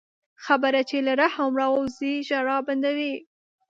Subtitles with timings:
[0.45, 3.13] خبره چې له رحم راووځي، ژړا بندوي